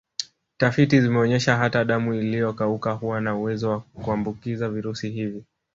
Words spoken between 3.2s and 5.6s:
na uwezo wa kuambukiza virusi hivi